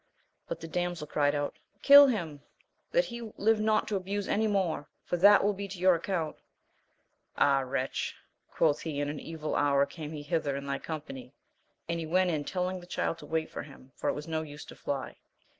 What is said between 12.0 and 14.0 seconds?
went in telling the Child to wait for him,